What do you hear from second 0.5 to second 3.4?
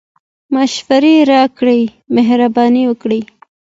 مشوري راکړئ مهربانی وکړئ